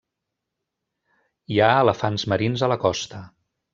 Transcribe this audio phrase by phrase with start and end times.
[1.55, 3.21] Hi ha elefants marins a la costa.